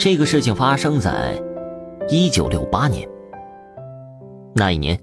[0.00, 1.38] 这个事情发生在
[2.08, 3.06] 一九六八年。
[4.54, 4.98] 那一年，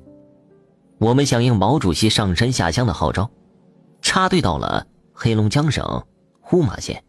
[0.98, 3.30] 我们响应毛主席上山下乡的号召，
[4.02, 6.04] 插队到了黑龙江省
[6.42, 7.04] 呼玛县。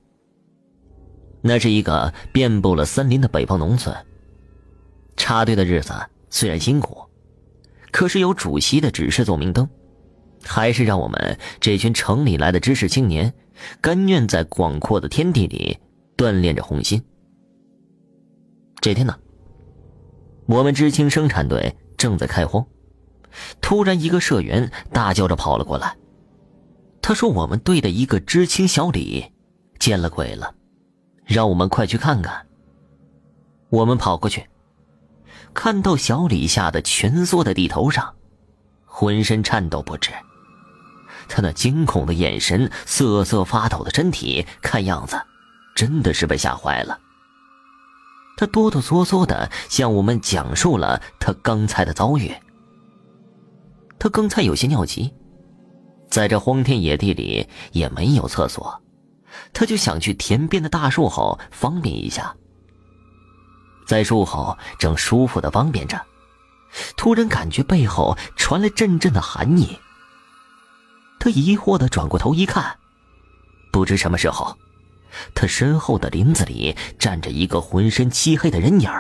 [1.41, 3.97] 那是一个遍布了森林的北方农村。
[5.17, 5.95] 插队的日子
[6.29, 7.03] 虽然辛苦，
[7.91, 9.67] 可是有主席的指示做明灯，
[10.45, 13.33] 还是让我们这群城里来的知识青年，
[13.81, 15.79] 甘愿在广阔的天地里
[16.19, 17.03] 锻炼着红心。
[18.81, 19.19] 这天呢，
[20.47, 22.65] 我们知青生产队正在开荒，
[23.61, 25.97] 突然一个社员大叫着跑了过来。
[27.03, 29.33] 他说：“我们队的一个知青小李
[29.79, 30.55] 见了鬼了，
[31.25, 32.47] 让我们快去看看。”
[33.71, 34.47] 我们跑过去，
[35.53, 38.15] 看到小李吓得蜷缩在地头上，
[38.85, 40.11] 浑身颤抖不止。
[41.29, 45.21] 他那惊恐的眼神、瑟瑟发抖的身体，看样子
[45.75, 46.99] 真的是被吓坏了。
[48.39, 52.33] 他哆哆嗦嗦的向我们讲述了他刚才的遭遇。
[53.99, 55.13] 他刚才有些尿急，
[56.09, 58.81] 在这荒天野地里也没有厕所，
[59.53, 62.33] 他就想去田边的大树后方便一下。
[63.89, 66.01] 在树后正舒服的方便着，
[66.97, 69.77] 突然感觉背后传来阵阵的寒意。
[71.19, 72.79] 他疑惑的转过头一看，
[73.73, 74.57] 不知什么时候。
[75.35, 78.91] 他身后的林子里站着一个浑身漆黑的人影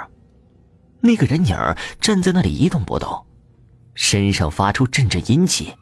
[1.00, 1.56] 那个人影
[2.00, 3.26] 站在那里一动不动，
[3.94, 5.74] 身上发出阵阵阴气。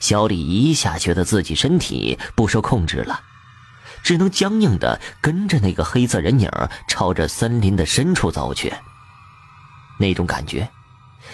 [0.00, 3.20] 小李一下觉得自己身体不受控制了，
[4.02, 6.48] 只能僵硬的跟着那个黑色人影
[6.88, 8.72] 朝着森林的深处走去。
[9.98, 10.68] 那种感觉，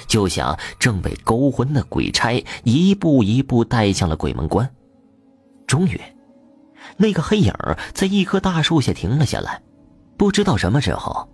[0.07, 4.69] 就像正被勾魂的鬼差一步一步带向了鬼门关。
[5.67, 6.01] 终于。
[7.01, 7.55] 那个黑影
[7.95, 9.63] 在一棵大树下停了下来，
[10.17, 11.29] 不知道什么时候，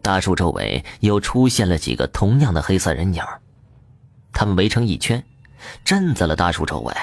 [0.00, 3.22] 大树周围又出现了几个同样的黑色人影，
[4.32, 5.22] 他们围成一圈，
[5.84, 6.94] 站在了大树周围，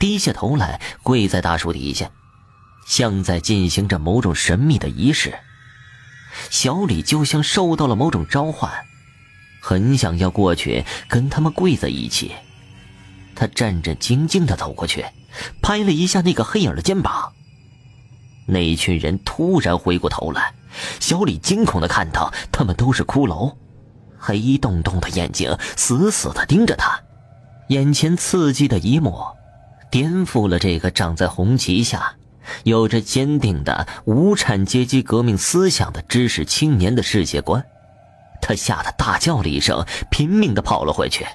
[0.00, 2.10] 低下头来跪在大树底下，
[2.86, 5.38] 像在进行着某种神秘的仪式。
[6.48, 8.72] 小李就像受到了某种召唤，
[9.60, 12.32] 很想要过去跟他们跪在一起，
[13.34, 15.04] 他战战兢兢地走过去。
[15.62, 17.32] 拍了一下那个黑影的肩膀，
[18.46, 20.52] 那一群人突然回过头来，
[21.00, 23.54] 小李惊恐的看到他们都是骷髅，
[24.18, 27.00] 黑洞洞的眼睛死死的盯着他。
[27.68, 29.14] 眼前刺激的一幕，
[29.90, 32.14] 颠覆了这个长在红旗下、
[32.64, 37.64] 有着坚定的无产阶级革命思想的知识青年的世界观。
[38.40, 41.26] 他吓得大叫了一声，拼命的跑了回去。